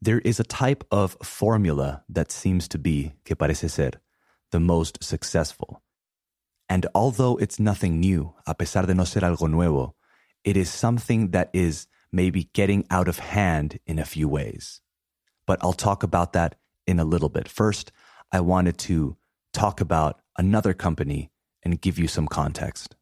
There 0.01 0.19
is 0.19 0.41
a 0.41 0.45
type 0.45 0.85
of 0.91 1.17
formula 1.23 2.05
that 2.09 2.31
seems 2.31 2.69
to 2.69 2.79
be, 2.79 3.15
que 3.25 3.37
parece 3.37 3.71
ser, 3.71 3.93
the 4.51 4.61
most 4.61 5.03
successful. 5.03 5.83
And 6.69 6.87
although 6.95 7.37
it's 7.37 7.61
nothing 7.61 8.01
new, 8.01 8.35
a 8.47 8.55
pesar 8.55 8.87
de 8.87 8.95
no 8.95 9.05
ser 9.05 9.21
algo 9.21 9.49
nuevo, 9.49 9.95
it 10.45 10.57
is 10.57 10.69
something 10.69 11.31
that 11.31 11.51
is 11.53 11.87
maybe 12.13 12.51
getting 12.53 12.87
out 12.91 13.09
of 13.09 13.19
hand 13.19 13.79
in 13.87 13.99
a 13.99 14.05
few 14.05 14.29
ways. 14.29 14.81
But 15.47 15.59
I'll 15.63 15.73
talk 15.73 16.03
about 16.03 16.33
that 16.33 16.57
in 16.87 16.99
a 16.99 17.05
little 17.05 17.29
bit. 17.29 17.49
First, 17.49 17.93
I 18.31 18.41
wanted 18.41 18.79
to 18.79 19.17
talk 19.53 19.81
about 19.81 20.21
another 20.37 20.75
company 20.75 21.31
and 21.63 21.81
give 21.81 21.99
you 21.99 22.09
some 22.09 22.27
context. 22.27 22.97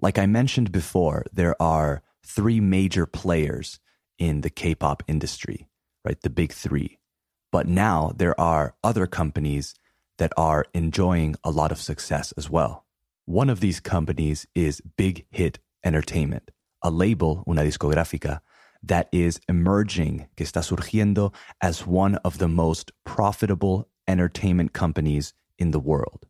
Like 0.00 0.18
I 0.18 0.26
mentioned 0.26 0.70
before, 0.70 1.24
there 1.32 1.60
are 1.60 2.02
three 2.24 2.60
major 2.60 3.04
players 3.04 3.80
in 4.16 4.42
the 4.42 4.50
K 4.50 4.74
pop 4.74 5.02
industry, 5.08 5.66
right? 6.04 6.20
The 6.20 6.30
big 6.30 6.52
three. 6.52 6.98
But 7.50 7.66
now 7.66 8.12
there 8.14 8.38
are 8.40 8.76
other 8.84 9.06
companies 9.06 9.74
that 10.18 10.32
are 10.36 10.66
enjoying 10.72 11.34
a 11.42 11.50
lot 11.50 11.72
of 11.72 11.80
success 11.80 12.32
as 12.36 12.48
well. 12.48 12.84
One 13.24 13.50
of 13.50 13.60
these 13.60 13.80
companies 13.80 14.46
is 14.54 14.80
Big 14.96 15.26
Hit 15.30 15.58
Entertainment, 15.84 16.50
a 16.82 16.90
label, 16.90 17.42
una 17.48 17.62
discográfica, 17.62 18.40
that 18.82 19.08
is 19.10 19.40
emerging, 19.48 20.28
que 20.36 20.46
está 20.46 20.62
surgiendo 20.62 21.32
as 21.60 21.86
one 21.86 22.14
of 22.16 22.38
the 22.38 22.48
most 22.48 22.92
profitable 23.04 23.88
entertainment 24.06 24.72
companies 24.72 25.34
in 25.58 25.72
the 25.72 25.80
world. 25.80 26.27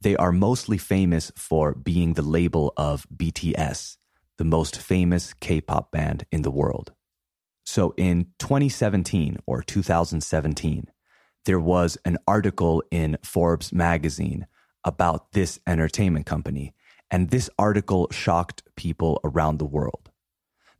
They 0.00 0.16
are 0.16 0.32
mostly 0.32 0.78
famous 0.78 1.32
for 1.36 1.74
being 1.74 2.14
the 2.14 2.22
label 2.22 2.72
of 2.76 3.06
BTS, 3.14 3.96
the 4.36 4.44
most 4.44 4.76
famous 4.76 5.34
K 5.34 5.60
pop 5.60 5.90
band 5.90 6.24
in 6.30 6.42
the 6.42 6.50
world. 6.50 6.92
So 7.66 7.94
in 7.96 8.28
2017 8.38 9.38
or 9.46 9.62
2017, 9.62 10.86
there 11.44 11.60
was 11.60 11.98
an 12.04 12.18
article 12.26 12.82
in 12.90 13.18
Forbes 13.22 13.72
magazine 13.72 14.46
about 14.84 15.32
this 15.32 15.58
entertainment 15.66 16.26
company 16.26 16.74
and 17.10 17.30
this 17.30 17.50
article 17.58 18.08
shocked 18.10 18.62
people 18.76 19.20
around 19.24 19.58
the 19.58 19.64
world. 19.64 20.10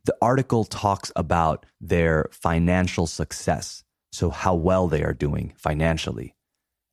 The 0.05 0.15
article 0.21 0.63
talks 0.63 1.11
about 1.15 1.65
their 1.81 2.29
financial 2.31 3.05
success, 3.05 3.83
so 4.11 4.29
how 4.29 4.55
well 4.55 4.87
they 4.87 5.03
are 5.03 5.13
doing 5.13 5.53
financially. 5.57 6.35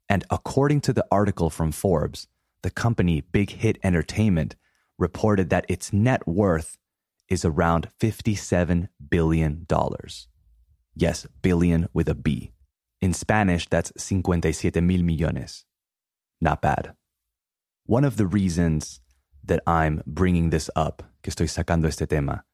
And 0.08 0.24
according 0.30 0.82
to 0.82 0.92
the 0.92 1.06
article 1.10 1.50
from 1.50 1.72
Forbes, 1.72 2.28
the 2.62 2.70
company 2.70 3.20
Big 3.20 3.50
Hit 3.50 3.78
Entertainment 3.82 4.56
reported 4.98 5.50
that 5.50 5.66
its 5.68 5.92
net 5.92 6.26
worth 6.26 6.78
is 7.28 7.44
around 7.44 7.88
$57 8.00 8.88
billion. 9.10 9.66
Yes, 10.94 11.26
billion 11.42 11.88
with 11.92 12.08
a 12.08 12.14
B. 12.14 12.52
In 13.00 13.12
Spanish, 13.12 13.68
that's 13.68 13.92
57 13.98 14.86
mil 14.86 15.02
millones. 15.02 15.64
Not 16.40 16.62
bad. 16.62 16.94
One 17.84 18.04
of 18.04 18.16
the 18.16 18.26
reasons 18.26 19.00
that 19.44 19.62
I'm 19.66 20.02
bringing 20.06 20.50
this 20.50 20.70
up, 20.74 21.02
que 21.22 21.30
estoy 21.30 21.48
sacando 21.48 21.86
este 21.86 22.08
tema, 22.08 22.44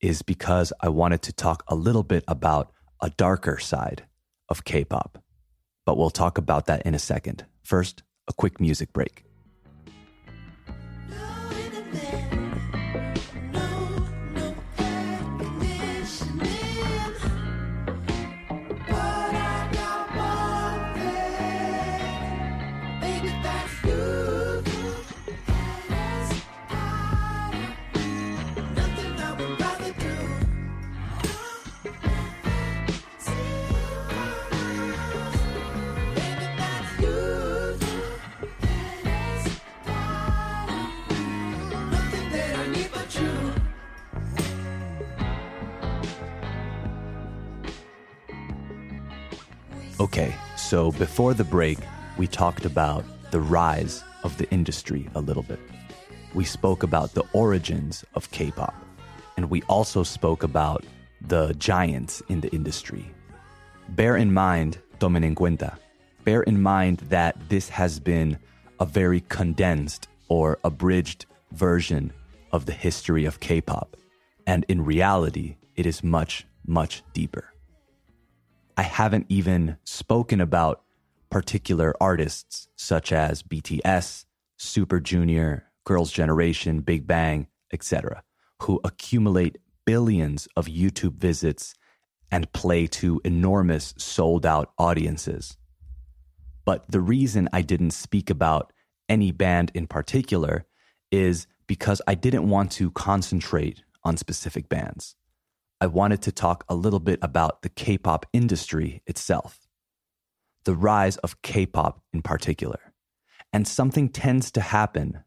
is 0.00 0.22
because 0.22 0.72
I 0.80 0.88
wanted 0.88 1.22
to 1.22 1.32
talk 1.32 1.62
a 1.68 1.74
little 1.74 2.02
bit 2.02 2.24
about 2.26 2.72
a 3.02 3.10
darker 3.10 3.58
side 3.58 4.06
of 4.48 4.64
K 4.64 4.84
pop. 4.84 5.22
But 5.90 5.98
we'll 5.98 6.10
talk 6.10 6.38
about 6.38 6.66
that 6.66 6.82
in 6.82 6.94
a 6.94 7.00
second. 7.00 7.46
First, 7.64 8.04
a 8.28 8.32
quick 8.32 8.60
music 8.60 8.92
break. 8.92 9.24
Okay, 50.00 50.34
so 50.56 50.92
before 50.92 51.34
the 51.34 51.44
break, 51.44 51.78
we 52.16 52.26
talked 52.26 52.64
about 52.64 53.04
the 53.32 53.40
rise 53.40 54.02
of 54.24 54.34
the 54.38 54.50
industry 54.50 55.10
a 55.14 55.20
little 55.20 55.42
bit. 55.42 55.60
We 56.32 56.42
spoke 56.42 56.82
about 56.82 57.12
the 57.12 57.24
origins 57.34 58.02
of 58.14 58.30
K 58.30 58.50
pop, 58.50 58.74
and 59.36 59.50
we 59.50 59.60
also 59.64 60.02
spoke 60.02 60.42
about 60.42 60.86
the 61.20 61.52
giants 61.58 62.22
in 62.30 62.40
the 62.40 62.48
industry. 62.48 63.12
Bear 63.90 64.16
in 64.16 64.32
mind, 64.32 64.78
tomen 65.00 65.22
en 65.22 65.34
cuenta, 65.34 65.76
bear 66.24 66.44
in 66.44 66.62
mind 66.62 67.00
that 67.10 67.36
this 67.50 67.68
has 67.68 68.00
been 68.00 68.38
a 68.80 68.86
very 68.86 69.20
condensed 69.28 70.08
or 70.28 70.58
abridged 70.64 71.26
version 71.52 72.10
of 72.52 72.64
the 72.64 72.72
history 72.72 73.26
of 73.26 73.40
K 73.40 73.60
pop, 73.60 73.98
and 74.46 74.64
in 74.66 74.82
reality, 74.82 75.56
it 75.76 75.84
is 75.84 76.02
much, 76.02 76.46
much 76.66 77.02
deeper. 77.12 77.52
I 78.76 78.82
haven't 78.82 79.26
even 79.28 79.76
spoken 79.84 80.40
about 80.40 80.82
particular 81.30 81.94
artists 82.00 82.68
such 82.76 83.12
as 83.12 83.42
BTS, 83.42 84.24
Super 84.56 85.00
Junior, 85.00 85.70
Girls' 85.84 86.12
Generation, 86.12 86.80
Big 86.80 87.06
Bang, 87.06 87.46
etc., 87.72 88.22
who 88.62 88.80
accumulate 88.84 89.58
billions 89.84 90.48
of 90.56 90.66
YouTube 90.66 91.14
visits 91.14 91.74
and 92.30 92.52
play 92.52 92.86
to 92.86 93.20
enormous 93.24 93.94
sold 93.96 94.46
out 94.46 94.72
audiences. 94.78 95.56
But 96.64 96.90
the 96.90 97.00
reason 97.00 97.48
I 97.52 97.62
didn't 97.62 97.92
speak 97.92 98.30
about 98.30 98.72
any 99.08 99.32
band 99.32 99.72
in 99.74 99.86
particular 99.86 100.66
is 101.10 101.46
because 101.66 102.00
I 102.06 102.14
didn't 102.14 102.48
want 102.48 102.70
to 102.72 102.90
concentrate 102.92 103.82
on 104.04 104.16
specific 104.16 104.68
bands. 104.68 105.16
I 105.82 105.86
wanted 105.86 106.20
to 106.22 106.32
talk 106.32 106.64
a 106.68 106.74
little 106.74 107.00
bit 107.00 107.18
about 107.22 107.62
the 107.62 107.70
K 107.70 107.96
pop 107.96 108.26
industry 108.34 109.02
itself, 109.06 109.66
the 110.64 110.74
rise 110.74 111.16
of 111.18 111.40
K 111.40 111.64
pop 111.64 112.02
in 112.12 112.20
particular. 112.20 112.92
And 113.50 113.66
something 113.66 114.10
tends 114.10 114.50
to 114.52 114.60
happen, 114.60 115.24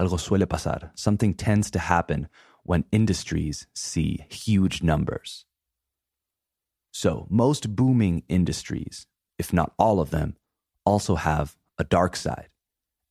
algo 0.00 0.18
suele 0.18 0.46
pasar, 0.46 0.90
something 0.94 1.34
tends 1.34 1.70
to 1.72 1.78
happen 1.78 2.28
when 2.62 2.86
industries 2.90 3.66
see 3.74 4.24
huge 4.30 4.82
numbers. 4.82 5.44
So, 6.92 7.26
most 7.28 7.76
booming 7.76 8.22
industries, 8.28 9.06
if 9.38 9.52
not 9.52 9.74
all 9.78 10.00
of 10.00 10.10
them, 10.10 10.36
also 10.86 11.14
have 11.14 11.56
a 11.78 11.84
dark 11.84 12.16
side, 12.16 12.48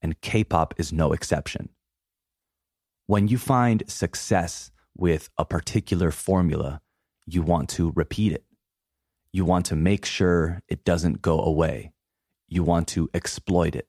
and 0.01 0.19
K 0.21 0.43
pop 0.43 0.73
is 0.77 0.91
no 0.91 1.13
exception. 1.13 1.69
When 3.05 3.27
you 3.27 3.37
find 3.37 3.83
success 3.87 4.71
with 4.99 5.29
a 5.37 5.45
particular 5.45 6.11
formula, 6.11 6.81
you 7.25 7.41
want 7.41 7.69
to 7.69 7.91
repeat 7.95 8.33
it. 8.33 8.43
You 9.31 9.45
want 9.45 9.65
to 9.67 9.75
make 9.75 10.05
sure 10.05 10.61
it 10.67 10.83
doesn't 10.83 11.21
go 11.21 11.39
away. 11.39 11.93
You 12.47 12.63
want 12.63 12.87
to 12.89 13.09
exploit 13.13 13.75
it. 13.75 13.87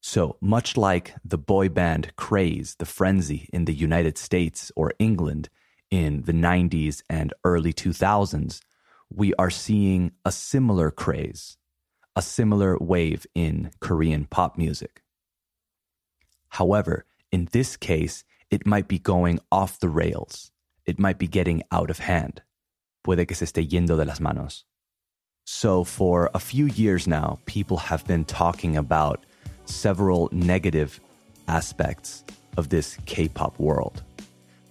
So, 0.00 0.36
much 0.40 0.76
like 0.76 1.14
the 1.24 1.38
boy 1.38 1.68
band 1.68 2.12
craze, 2.16 2.74
the 2.78 2.84
frenzy 2.84 3.48
in 3.52 3.66
the 3.66 3.72
United 3.72 4.18
States 4.18 4.72
or 4.74 4.92
England 4.98 5.48
in 5.90 6.22
the 6.22 6.32
90s 6.32 7.02
and 7.08 7.32
early 7.44 7.72
2000s, 7.72 8.60
we 9.08 9.32
are 9.34 9.50
seeing 9.50 10.12
a 10.24 10.32
similar 10.32 10.90
craze, 10.90 11.56
a 12.16 12.22
similar 12.22 12.76
wave 12.78 13.26
in 13.34 13.70
Korean 13.80 14.24
pop 14.24 14.58
music. 14.58 15.02
However, 16.48 17.06
in 17.30 17.48
this 17.52 17.76
case, 17.76 18.24
it 18.52 18.66
might 18.66 18.86
be 18.86 18.98
going 18.98 19.40
off 19.50 19.80
the 19.80 19.88
rails. 19.88 20.52
It 20.84 20.98
might 20.98 21.18
be 21.18 21.26
getting 21.26 21.62
out 21.72 21.88
of 21.88 21.98
hand. 21.98 22.42
Puede 23.02 23.26
que 23.26 23.34
se 23.34 23.46
esté 23.46 23.66
yendo 23.66 23.96
de 23.96 24.04
las 24.04 24.20
manos. 24.20 24.64
So, 25.44 25.84
for 25.84 26.30
a 26.34 26.38
few 26.38 26.66
years 26.66 27.06
now, 27.08 27.38
people 27.46 27.78
have 27.78 28.06
been 28.06 28.24
talking 28.26 28.76
about 28.76 29.24
several 29.64 30.28
negative 30.32 31.00
aspects 31.48 32.22
of 32.58 32.68
this 32.68 32.98
K 33.06 33.26
pop 33.26 33.58
world. 33.58 34.02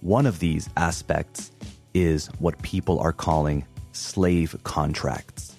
One 0.00 0.26
of 0.26 0.38
these 0.38 0.70
aspects 0.76 1.50
is 1.92 2.28
what 2.38 2.62
people 2.62 3.00
are 3.00 3.12
calling 3.12 3.66
slave 3.92 4.56
contracts. 4.62 5.56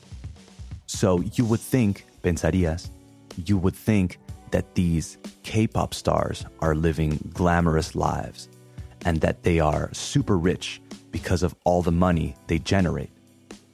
So, 0.88 1.20
you 1.36 1.44
would 1.46 1.60
think, 1.60 2.06
pensarías, 2.24 2.90
you 3.46 3.58
would 3.58 3.76
think 3.76 4.18
that 4.54 4.76
these 4.76 5.18
K 5.42 5.66
pop 5.66 5.96
stars 5.96 6.46
are 6.60 6.76
living 6.76 7.18
glamorous 7.34 7.96
lives 7.96 8.50
and 9.04 9.20
that 9.22 9.42
they 9.42 9.60
are 9.60 9.90
super 9.94 10.38
rich 10.38 10.80
because 11.12 11.42
of 11.42 11.56
all 11.66 11.82
the 11.82 11.92
money 11.92 12.36
they 12.46 12.60
generate. 12.60 13.10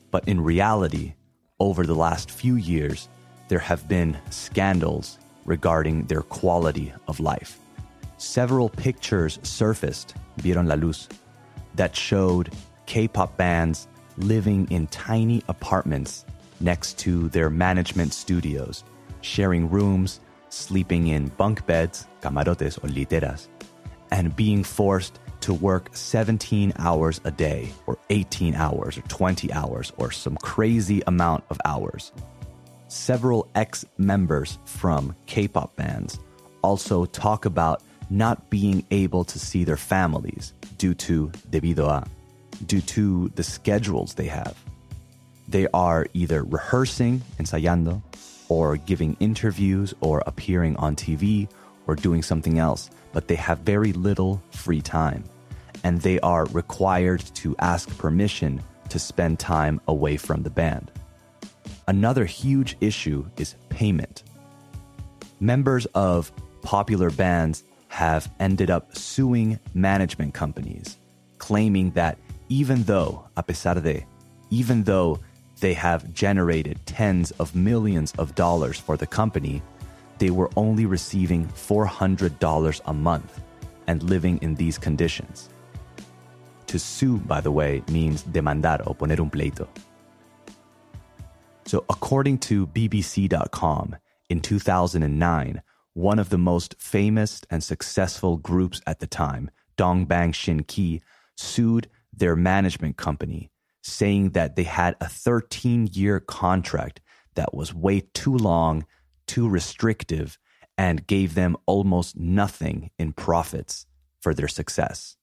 But 0.09 0.25
in 0.25 0.39
reality, 0.39 1.15
over 1.59 1.85
the 1.85 1.95
last 1.95 2.31
few 2.31 2.55
years, 2.55 3.09
there 3.49 3.59
have 3.59 3.89
been 3.89 4.17
scandals 4.29 5.19
regarding 5.43 6.05
their 6.05 6.21
quality 6.21 6.93
of 7.09 7.19
life. 7.19 7.59
Several 8.17 8.69
pictures 8.69 9.37
surfaced, 9.43 10.15
vieron 10.39 10.67
la 10.67 10.75
luz, 10.75 11.09
that 11.75 11.93
showed 11.93 12.53
K 12.85 13.09
pop 13.09 13.35
bands 13.35 13.89
living 14.15 14.65
in 14.71 14.87
tiny 14.87 15.43
apartments 15.49 16.23
next 16.61 16.97
to 16.99 17.27
their 17.29 17.49
management 17.49 18.13
studios, 18.13 18.85
sharing 19.19 19.69
rooms 19.69 20.21
sleeping 20.49 21.07
in 21.07 21.27
bunk 21.29 21.65
beds, 21.65 22.07
camarotes 22.21 22.77
or 22.83 22.88
literas, 22.88 23.47
and 24.12 24.35
being 24.35 24.63
forced 24.63 25.19
to 25.41 25.53
work 25.53 25.89
17 25.93 26.73
hours 26.77 27.21
a 27.23 27.31
day, 27.31 27.69
or 27.88 27.97
18 28.09 28.55
hours, 28.55 28.97
or 28.97 29.01
20 29.01 29.53
hours, 29.53 29.93
or 29.97 30.12
some 30.12 30.35
crazy 30.38 31.01
amount 31.07 31.43
of 31.49 31.59
hours. 31.65 32.12
Several 32.88 33.47
ex 33.55 33.85
members 33.97 34.57
from 34.65 35.15
K 35.27 35.47
pop 35.47 35.75
bands 35.75 36.19
also 36.62 37.05
talk 37.05 37.45
about 37.45 37.81
not 38.09 38.49
being 38.49 38.83
able 38.91 39.23
to 39.23 39.39
see 39.39 39.63
their 39.63 39.77
families 39.77 40.53
due 40.77 40.95
to 40.95 41.29
debido 41.51 41.88
a, 41.88 42.07
due 42.65 42.81
to 42.81 43.29
the 43.35 43.43
schedules 43.43 44.15
they 44.15 44.25
have. 44.25 44.57
They 45.47 45.67
are 45.73 46.07
either 46.13 46.43
rehearsing, 46.43 47.21
ensayando, 47.39 48.01
or 48.49 48.77
giving 48.77 49.15
interviews 49.19 49.93
or 50.01 50.21
appearing 50.25 50.75
on 50.77 50.95
TV 50.95 51.47
or 51.88 51.95
doing 51.95 52.21
something 52.21 52.59
else, 52.59 52.89
but 53.13 53.27
they 53.27 53.35
have 53.35 53.59
very 53.59 53.93
little 53.93 54.41
free 54.51 54.81
time. 54.81 55.23
And 55.83 56.01
they 56.01 56.19
are 56.19 56.45
required 56.47 57.21
to 57.35 57.55
ask 57.59 57.95
permission 57.97 58.62
to 58.89 58.99
spend 58.99 59.39
time 59.39 59.79
away 59.88 60.17
from 60.17 60.43
the 60.43 60.49
band. 60.49 60.91
Another 61.88 62.25
huge 62.25 62.75
issue 62.81 63.25
is 63.38 63.55
payment. 63.69 64.23
Members 65.39 65.85
of 65.88 66.31
popular 66.62 67.09
bands 67.09 67.63
have 67.88 68.31
ended 68.39 68.69
up 68.69 68.95
suing 68.95 69.59
management 69.73 70.33
companies, 70.33 70.97
claiming 71.38 71.91
that 71.91 72.17
even 72.49 72.83
though, 72.83 73.27
a 73.38 73.43
pesar 73.43 73.75
de, 73.75 74.05
even 74.49 74.83
though 74.83 75.19
they 75.59 75.73
have 75.73 76.13
generated 76.13 76.79
tens 76.85 77.31
of 77.31 77.55
millions 77.55 78.13
of 78.17 78.35
dollars 78.35 78.79
for 78.79 78.97
the 78.97 79.07
company, 79.07 79.61
they 80.17 80.29
were 80.29 80.49
only 80.55 80.85
receiving 80.85 81.47
$400 81.47 82.81
a 82.85 82.93
month 82.93 83.41
and 83.87 84.03
living 84.03 84.37
in 84.41 84.55
these 84.55 84.77
conditions. 84.77 85.49
To 86.67 86.77
sue, 86.77 87.17
by 87.17 87.41
the 87.41 87.51
way, 87.51 87.81
means 87.89 88.23
demandar 88.23 88.81
o 88.85 88.93
poner 88.93 89.19
un 89.19 89.29
pleito. 89.29 89.67
So, 91.65 91.85
according 91.89 92.39
to 92.49 92.67
BBC.com, 92.67 93.95
in 94.29 94.41
2009, 94.41 95.61
one 95.93 96.19
of 96.19 96.29
the 96.29 96.37
most 96.37 96.75
famous 96.79 97.41
and 97.49 97.63
successful 97.63 98.37
groups 98.37 98.81
at 98.85 98.99
the 98.99 99.07
time, 99.07 99.49
Dongbang 99.77 100.33
Shin-ki, 100.33 101.01
sued 101.35 101.89
their 102.13 102.35
management 102.35 102.97
company, 102.97 103.49
saying 103.89 104.32
that 104.32 104.56
they 104.56 104.63
had 104.63 104.95
a 105.02 105.08
13 105.08 105.89
year 105.91 106.19
contract 106.19 107.02
that 107.36 107.54
was 107.54 107.73
way 107.73 108.02
too 108.13 108.36
long, 108.36 108.86
too 109.28 109.47
restrictive, 109.47 110.38
and 110.78 111.08
gave 111.08 111.36
them 111.36 111.58
almost 111.65 112.17
nothing 112.17 112.89
in 112.97 113.13
profits 113.13 113.86
for 114.21 114.34
their 114.34 114.47
success. 114.47 115.17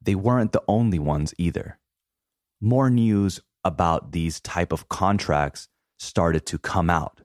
They 0.00 0.14
weren't 0.14 0.52
the 0.52 0.62
only 0.68 0.98
ones 0.98 1.34
either. 1.38 1.78
More 2.60 2.90
news 2.90 3.40
about 3.64 4.12
these 4.12 4.40
type 4.40 4.72
of 4.72 4.88
contracts 4.88 5.68
started 5.98 6.46
to 6.46 6.58
come 6.58 6.88
out, 6.88 7.20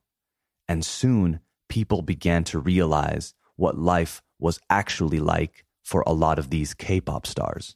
and 0.68 0.86
soon 0.86 1.40
people 1.70 2.02
began 2.02 2.44
to 2.46 2.60
realize 2.60 3.34
what 3.56 3.78
life 3.78 4.22
was 4.40 4.60
actually 4.70 5.20
like 5.20 5.66
for 5.84 6.04
a 6.06 6.14
lot 6.14 6.40
of 6.40 6.50
these 6.50 6.74
K-pop 6.74 7.26
stars. 7.26 7.76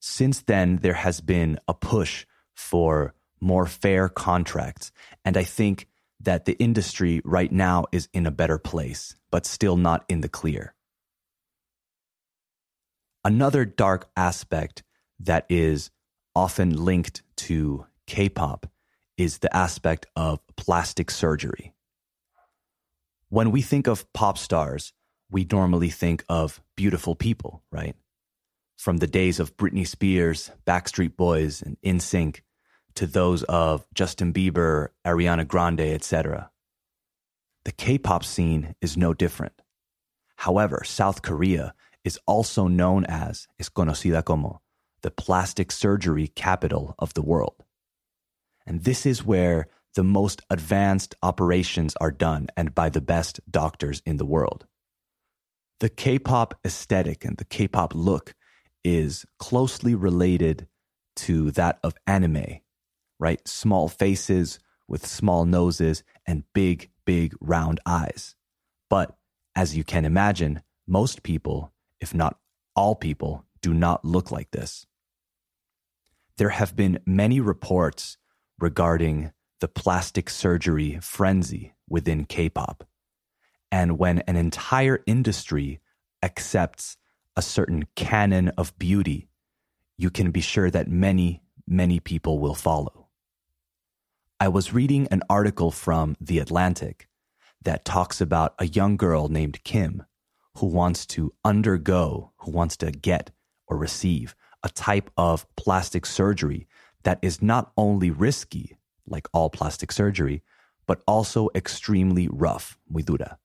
Since 0.00 0.42
then, 0.42 0.76
there 0.78 0.94
has 0.94 1.20
been 1.20 1.58
a 1.66 1.74
push 1.74 2.26
for 2.54 3.14
more 3.40 3.66
fair 3.66 4.08
contracts. 4.08 4.92
And 5.24 5.36
I 5.36 5.44
think 5.44 5.88
that 6.20 6.44
the 6.44 6.58
industry 6.58 7.20
right 7.24 7.50
now 7.50 7.86
is 7.92 8.08
in 8.12 8.26
a 8.26 8.30
better 8.30 8.58
place, 8.58 9.14
but 9.30 9.46
still 9.46 9.76
not 9.76 10.04
in 10.08 10.20
the 10.20 10.28
clear. 10.28 10.74
Another 13.24 13.64
dark 13.64 14.08
aspect 14.16 14.82
that 15.20 15.46
is 15.48 15.90
often 16.34 16.84
linked 16.84 17.22
to 17.36 17.86
K 18.06 18.28
pop 18.28 18.66
is 19.16 19.38
the 19.38 19.54
aspect 19.54 20.06
of 20.16 20.40
plastic 20.56 21.10
surgery. 21.10 21.74
When 23.28 23.50
we 23.50 23.60
think 23.60 23.86
of 23.86 24.10
pop 24.12 24.38
stars, 24.38 24.92
we 25.30 25.46
normally 25.50 25.90
think 25.90 26.24
of 26.28 26.62
beautiful 26.76 27.14
people, 27.14 27.62
right? 27.70 27.94
From 28.78 28.98
the 28.98 29.08
days 29.08 29.40
of 29.40 29.56
Britney 29.56 29.86
Spears, 29.86 30.52
Backstreet 30.64 31.16
Boys, 31.16 31.60
and 31.60 31.76
NSYNC 31.84 32.40
to 32.94 33.06
those 33.06 33.42
of 33.42 33.84
Justin 33.92 34.32
Bieber, 34.32 34.88
Ariana 35.04 35.46
Grande, 35.46 35.80
etc. 35.80 36.50
The 37.64 37.72
K-pop 37.72 38.24
scene 38.24 38.76
is 38.80 38.96
no 38.96 39.12
different. 39.12 39.60
However, 40.36 40.84
South 40.84 41.22
Korea 41.22 41.74
is 42.04 42.20
also 42.24 42.68
known 42.68 43.04
as, 43.04 43.48
es 43.58 43.68
conocida 43.68 44.24
como, 44.24 44.62
the 45.02 45.10
plastic 45.10 45.72
surgery 45.72 46.28
capital 46.28 46.94
of 47.00 47.12
the 47.14 47.22
world. 47.22 47.64
And 48.64 48.84
this 48.84 49.04
is 49.04 49.24
where 49.24 49.66
the 49.94 50.04
most 50.04 50.40
advanced 50.50 51.16
operations 51.22 51.96
are 52.00 52.12
done 52.12 52.46
and 52.56 52.74
by 52.74 52.90
the 52.90 53.00
best 53.00 53.40
doctors 53.50 54.02
in 54.06 54.18
the 54.18 54.26
world. 54.26 54.66
The 55.80 55.88
K 55.88 56.18
pop 56.18 56.54
aesthetic 56.64 57.24
and 57.24 57.36
the 57.36 57.44
K 57.44 57.66
pop 57.66 57.94
look 57.94 58.34
is 58.84 59.26
closely 59.38 59.94
related 59.94 60.68
to 61.16 61.50
that 61.52 61.78
of 61.82 61.94
anime, 62.06 62.60
right? 63.18 63.46
Small 63.46 63.88
faces 63.88 64.58
with 64.86 65.06
small 65.06 65.44
noses 65.44 66.02
and 66.26 66.44
big, 66.54 66.90
big 67.04 67.34
round 67.40 67.80
eyes. 67.84 68.34
But 68.88 69.16
as 69.54 69.76
you 69.76 69.84
can 69.84 70.04
imagine, 70.04 70.62
most 70.86 71.22
people, 71.22 71.72
if 72.00 72.14
not 72.14 72.38
all 72.74 72.94
people, 72.94 73.44
do 73.60 73.74
not 73.74 74.04
look 74.04 74.30
like 74.30 74.50
this. 74.50 74.86
There 76.36 76.50
have 76.50 76.76
been 76.76 77.00
many 77.04 77.40
reports 77.40 78.16
regarding 78.58 79.32
the 79.60 79.68
plastic 79.68 80.30
surgery 80.30 80.98
frenzy 81.02 81.74
within 81.88 82.24
K 82.24 82.48
pop. 82.48 82.84
And 83.70 83.98
when 83.98 84.20
an 84.20 84.36
entire 84.36 85.02
industry 85.06 85.80
accepts 86.22 86.96
a 87.38 87.42
certain 87.42 87.84
canon 87.94 88.48
of 88.58 88.76
beauty, 88.80 89.28
you 89.96 90.10
can 90.10 90.32
be 90.32 90.40
sure 90.40 90.72
that 90.72 90.88
many, 90.88 91.40
many 91.68 92.00
people 92.00 92.40
will 92.40 92.56
follow. 92.56 93.06
I 94.40 94.48
was 94.48 94.72
reading 94.72 95.06
an 95.12 95.22
article 95.30 95.70
from 95.70 96.16
The 96.20 96.40
Atlantic 96.40 97.08
that 97.62 97.84
talks 97.84 98.20
about 98.20 98.56
a 98.58 98.66
young 98.66 98.96
girl 98.96 99.28
named 99.28 99.62
Kim 99.62 100.02
who 100.56 100.66
wants 100.66 101.06
to 101.14 101.32
undergo, 101.44 102.32
who 102.38 102.50
wants 102.50 102.76
to 102.78 102.90
get 102.90 103.30
or 103.68 103.76
receive 103.76 104.34
a 104.64 104.68
type 104.68 105.08
of 105.16 105.46
plastic 105.54 106.06
surgery 106.06 106.66
that 107.04 107.20
is 107.22 107.40
not 107.40 107.70
only 107.76 108.10
risky, 108.10 108.78
like 109.06 109.28
all 109.32 109.48
plastic 109.48 109.92
surgery, 109.92 110.42
but 110.88 111.02
also 111.06 111.50
extremely 111.54 112.26
rough, 112.26 112.76
muy 112.90 113.04
dura 113.04 113.38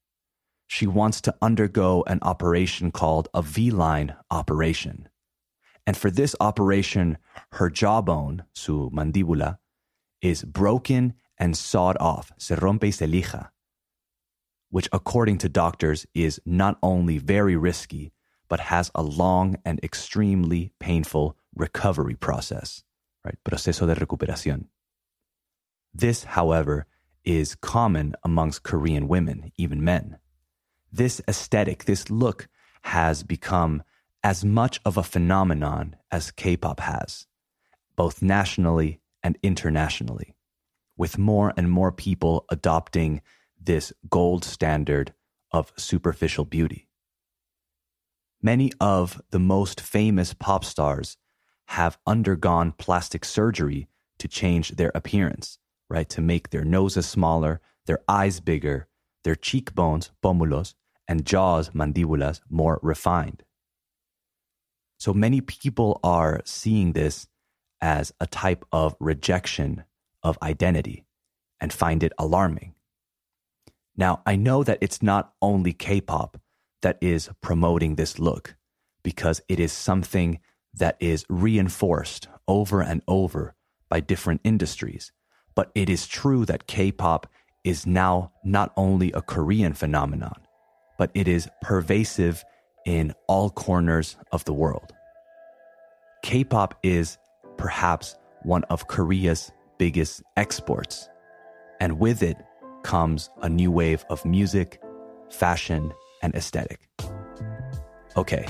she 0.74 0.88
wants 0.88 1.22
to 1.22 1.36
undergo 1.40 2.04
an 2.08 2.18
operation 2.24 2.90
called 2.92 3.30
a 3.32 3.44
V 3.44 3.70
line 3.70 4.16
operation. 4.32 5.08
And 5.86 5.96
for 5.96 6.10
this 6.10 6.36
operation, 6.40 7.20
her 7.52 7.70
jawbone, 7.70 8.46
su 8.56 8.90
mandíbula, 8.90 9.60
is 10.24 10.44
broken 10.44 11.14
and 11.38 11.56
sawed 11.56 11.96
off, 12.00 12.32
se 12.40 12.56
rompe 12.56 12.86
y 12.86 12.90
se 12.90 13.06
lija, 13.06 13.50
which 14.72 14.90
according 14.92 15.38
to 15.38 15.48
doctors 15.48 16.08
is 16.16 16.42
not 16.44 16.80
only 16.82 17.20
very 17.20 17.56
risky, 17.56 18.12
but 18.50 18.60
has 18.60 18.90
a 18.96 19.04
long 19.04 19.58
and 19.64 19.80
extremely 19.84 20.72
painful 20.80 21.38
recovery 21.54 22.16
process, 22.16 22.84
right? 23.24 23.38
Proceso 23.44 23.86
de 23.86 23.94
recuperación. 23.94 24.66
This, 25.94 26.24
however, 26.24 26.88
is 27.24 27.54
common 27.54 28.16
amongst 28.24 28.64
Korean 28.64 29.08
women, 29.08 29.52
even 29.56 29.84
men 29.84 30.18
this 30.94 31.22
aesthetic, 31.28 31.86
this 31.86 32.12
look 32.12 32.48
has 32.84 33.24
become 33.24 33.82
as 34.24 34.46
much 34.46 34.80
of 34.86 34.96
a 34.96 35.04
phenomenon 35.04 35.96
as 36.12 36.30
K 36.30 36.56
pop 36.56 36.80
has, 36.80 37.26
both 37.96 38.22
nationally 38.22 39.02
and 39.24 39.38
internationally, 39.42 40.36
with 40.96 41.18
more 41.18 41.52
and 41.58 41.70
more 41.70 41.92
people 41.92 42.46
adopting 42.50 43.22
this 43.60 43.92
gold 44.10 44.46
standard 44.46 45.14
of 45.52 45.74
superficial 45.78 46.46
beauty. 46.46 46.88
Many 48.42 48.72
of 48.80 49.22
the 49.32 49.40
most 49.40 49.82
famous 49.82 50.34
pop 50.34 50.64
stars 50.64 51.18
have 51.68 51.98
undergone 52.06 52.72
plastic 52.74 53.26
surgery 53.26 53.88
to 54.20 54.28
change 54.28 54.72
their 54.72 54.92
appearance, 54.94 55.58
right? 55.90 56.10
To 56.10 56.22
make 56.22 56.50
their 56.50 56.66
noses 56.66 57.08
smaller, 57.08 57.62
their 57.88 58.00
eyes 58.08 58.42
bigger, 58.42 58.88
their 59.24 59.36
cheekbones, 59.36 60.12
pómulos, 60.24 60.76
and 61.08 61.26
jaws, 61.26 61.70
mandibulas, 61.72 62.42
more 62.50 62.80
refined. 62.82 63.44
So 64.98 65.13
many 65.13 65.42
people 65.42 66.00
are 66.04 66.42
seeing 66.46 66.94
this 66.94 67.28
as 67.82 68.13
a 68.22 68.28
type 68.28 68.63
of 68.72 68.96
rejection 69.00 69.84
of 70.24 70.38
identity 70.42 71.06
and 71.60 71.74
find 71.74 72.04
it 72.04 72.13
alarming. 72.18 72.74
Now, 73.96 74.22
I 74.26 74.36
know 74.36 74.63
that 74.63 74.80
it's 74.82 75.04
not 75.04 75.34
only 75.42 75.74
K 75.74 76.02
pop 76.02 76.39
that 76.82 76.98
is 77.02 77.30
promoting 77.42 77.96
this 77.96 78.18
look 78.18 78.56
because 79.04 79.42
it 79.50 79.60
is 79.60 79.72
something 79.72 80.39
that 80.74 80.98
is 81.00 81.26
reinforced 81.30 82.28
over 82.48 82.82
and 82.82 83.02
over 83.08 83.56
by 83.89 84.00
different 84.00 84.42
industries. 84.44 85.12
But 85.56 85.72
it 85.76 85.89
is 85.89 86.08
true 86.08 86.46
that 86.46 86.66
K 86.66 86.92
pop 86.92 87.28
is 87.63 87.86
now 87.86 88.32
not 88.44 88.74
only 88.76 89.12
a 89.12 89.22
Korean 89.22 89.74
phenomenon, 89.74 90.48
but 90.98 91.12
it 91.14 91.28
is 91.28 91.50
pervasive 91.62 92.44
in 92.86 93.14
all 93.28 93.50
corners 93.50 94.18
of 94.32 94.46
the 94.46 94.54
world. 94.54 94.92
K 96.24 96.44
pop 96.44 96.76
is 96.84 97.18
perhaps 97.58 98.16
one 98.44 98.64
of 98.66 98.88
Korea's 98.88 99.52
biggest 99.78 100.22
exports, 100.38 101.10
and 101.80 102.00
with 102.00 102.24
it 102.24 102.38
comes 102.84 103.30
a 103.42 103.50
new 103.50 103.72
wave 103.72 104.06
of 104.10 104.26
music, 104.26 104.82
fashion, 105.30 105.94
and 106.22 106.34
aesthetic. 106.36 106.88
Okay, 108.16 108.46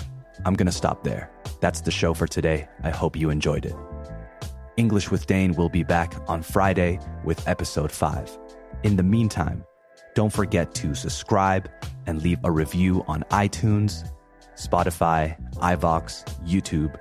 I'm 0.45 0.53
gonna 0.53 0.71
stop 0.71 1.03
there. 1.03 1.31
That's 1.61 1.81
the 1.81 1.91
show 1.91 2.13
for 2.13 2.27
today. 2.27 2.67
I 2.83 2.89
hope 2.89 3.15
you 3.15 3.29
enjoyed 3.29 3.65
it. 3.65 3.75
English 4.75 5.11
with 5.11 5.27
Dane 5.27 5.53
will 5.53 5.69
be 5.69 5.83
back 5.83 6.15
on 6.27 6.41
Friday 6.41 6.99
with 7.23 7.47
episode 7.47 7.91
5. 7.91 8.37
In 8.83 8.95
the 8.95 9.03
meantime, 9.03 9.63
don't 10.15 10.31
forget 10.31 10.73
to 10.75 10.95
subscribe 10.95 11.69
and 12.05 12.21
leave 12.21 12.39
a 12.43 12.51
review 12.51 13.03
on 13.07 13.23
iTunes, 13.31 14.09
Spotify, 14.55 15.35
iVoox, 15.55 16.25
YouTube, 16.45 16.95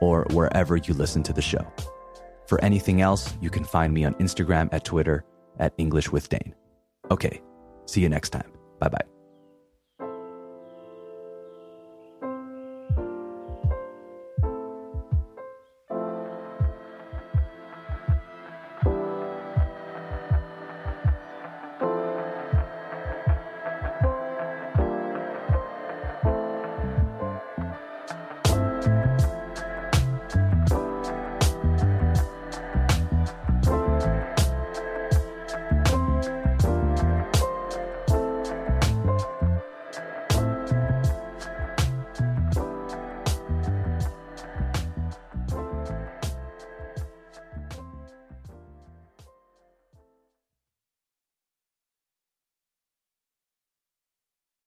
or 0.00 0.26
wherever 0.30 0.76
you 0.76 0.94
listen 0.94 1.22
to 1.24 1.32
the 1.32 1.42
show. 1.42 1.66
For 2.46 2.62
anything 2.62 3.00
else, 3.00 3.34
you 3.40 3.50
can 3.50 3.64
find 3.64 3.92
me 3.92 4.04
on 4.04 4.14
Instagram 4.14 4.68
at 4.72 4.84
Twitter 4.84 5.24
at 5.58 5.74
English 5.78 6.10
with 6.10 6.28
Dane. 6.28 6.54
Okay, 7.10 7.42
see 7.86 8.00
you 8.00 8.08
next 8.08 8.30
time. 8.30 8.50
Bye 8.78 8.88
bye. 8.88 9.17